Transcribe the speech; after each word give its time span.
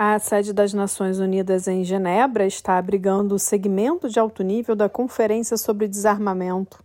A 0.00 0.16
sede 0.20 0.52
das 0.52 0.72
Nações 0.72 1.18
Unidas 1.18 1.66
em 1.66 1.82
Genebra 1.82 2.46
está 2.46 2.78
abrigando 2.78 3.34
o 3.34 3.38
segmento 3.38 4.08
de 4.08 4.20
alto 4.20 4.44
nível 4.44 4.76
da 4.76 4.88
Conferência 4.88 5.56
sobre 5.56 5.88
Desarmamento. 5.88 6.84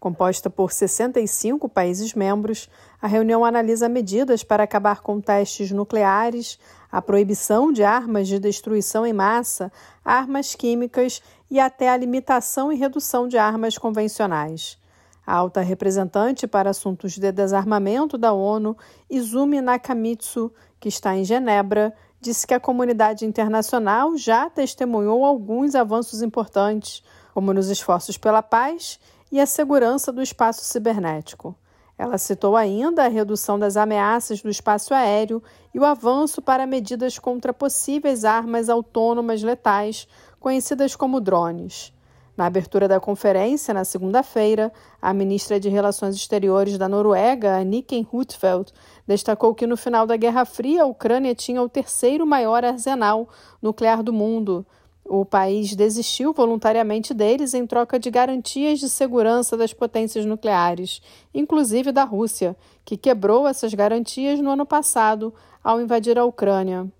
Composta 0.00 0.48
por 0.48 0.72
65 0.72 1.68
países 1.68 2.14
membros, 2.14 2.70
a 3.02 3.06
reunião 3.06 3.44
analisa 3.44 3.86
medidas 3.86 4.42
para 4.42 4.62
acabar 4.62 5.02
com 5.02 5.20
testes 5.20 5.72
nucleares, 5.72 6.58
a 6.90 7.02
proibição 7.02 7.70
de 7.70 7.84
armas 7.84 8.28
de 8.28 8.38
destruição 8.38 9.04
em 9.04 9.12
massa, 9.12 9.70
armas 10.02 10.54
químicas 10.54 11.22
e 11.50 11.60
até 11.60 11.90
a 11.90 11.96
limitação 11.98 12.72
e 12.72 12.76
redução 12.76 13.28
de 13.28 13.36
armas 13.36 13.76
convencionais. 13.76 14.78
A 15.26 15.34
alta 15.34 15.60
representante 15.60 16.46
para 16.46 16.70
assuntos 16.70 17.12
de 17.12 17.30
desarmamento 17.30 18.16
da 18.16 18.32
ONU, 18.32 18.74
Izumi 19.10 19.60
Nakamitsu, 19.60 20.50
que 20.80 20.88
está 20.88 21.14
em 21.14 21.24
Genebra, 21.24 21.94
disse 22.24 22.46
que 22.46 22.54
a 22.54 22.60
comunidade 22.60 23.26
internacional 23.26 24.16
já 24.16 24.48
testemunhou 24.48 25.26
alguns 25.26 25.74
avanços 25.74 26.22
importantes, 26.22 27.02
como 27.34 27.52
nos 27.52 27.68
esforços 27.68 28.16
pela 28.16 28.42
paz 28.42 28.98
e 29.30 29.38
a 29.38 29.44
segurança 29.44 30.10
do 30.10 30.22
espaço 30.22 30.64
cibernético. 30.64 31.54
Ela 31.98 32.16
citou 32.16 32.56
ainda 32.56 33.04
a 33.04 33.08
redução 33.08 33.58
das 33.58 33.76
ameaças 33.76 34.40
do 34.40 34.48
espaço 34.48 34.94
aéreo 34.94 35.42
e 35.74 35.78
o 35.78 35.84
avanço 35.84 36.40
para 36.40 36.66
medidas 36.66 37.18
contra 37.18 37.52
possíveis 37.52 38.24
armas 38.24 38.70
autônomas 38.70 39.42
letais, 39.42 40.08
conhecidas 40.40 40.96
como 40.96 41.20
drones. 41.20 41.92
Na 42.36 42.46
abertura 42.46 42.88
da 42.88 42.98
conferência, 42.98 43.72
na 43.72 43.84
segunda-feira, 43.84 44.72
a 45.00 45.14
ministra 45.14 45.60
de 45.60 45.68
Relações 45.68 46.16
Exteriores 46.16 46.76
da 46.76 46.88
Noruega, 46.88 47.56
Anniken 47.56 48.06
Huitfeldt, 48.12 48.72
destacou 49.06 49.54
que 49.54 49.68
no 49.68 49.76
final 49.76 50.04
da 50.04 50.16
Guerra 50.16 50.44
Fria, 50.44 50.82
a 50.82 50.86
Ucrânia 50.86 51.32
tinha 51.32 51.62
o 51.62 51.68
terceiro 51.68 52.26
maior 52.26 52.64
arsenal 52.64 53.28
nuclear 53.62 54.02
do 54.02 54.12
mundo. 54.12 54.66
O 55.04 55.24
país 55.24 55.76
desistiu 55.76 56.32
voluntariamente 56.32 57.14
deles 57.14 57.54
em 57.54 57.66
troca 57.66 58.00
de 58.00 58.10
garantias 58.10 58.80
de 58.80 58.88
segurança 58.88 59.56
das 59.56 59.72
potências 59.72 60.24
nucleares, 60.24 61.00
inclusive 61.32 61.92
da 61.92 62.02
Rússia, 62.02 62.56
que 62.84 62.96
quebrou 62.96 63.46
essas 63.46 63.74
garantias 63.74 64.40
no 64.40 64.50
ano 64.50 64.66
passado 64.66 65.32
ao 65.62 65.80
invadir 65.80 66.18
a 66.18 66.24
Ucrânia. 66.24 66.90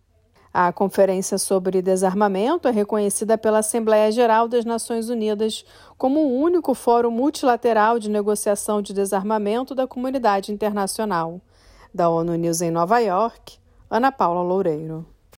A 0.56 0.72
Conferência 0.72 1.36
sobre 1.36 1.83
Desarmamento 1.83 2.69
é 2.69 2.70
reconhecida 2.70 3.36
pela 3.36 3.58
Assembleia 3.58 4.12
Geral 4.12 4.47
das 4.47 4.64
Nações 4.64 5.08
Unidas 5.08 5.64
como 5.98 6.20
o 6.20 6.41
único 6.41 6.74
fórum 6.74 7.11
multilateral 7.11 7.98
de 7.98 8.08
negociação 8.08 8.80
de 8.80 8.94
desarmamento 8.94 9.74
da 9.74 9.88
comunidade 9.88 10.52
internacional. 10.52 11.41
Da 11.92 12.08
ONU 12.08 12.36
News 12.36 12.61
em 12.61 12.70
Nova 12.70 13.00
York, 13.00 13.58
Ana 13.91 14.12
Paula 14.12 14.42
Loureiro. 14.42 15.05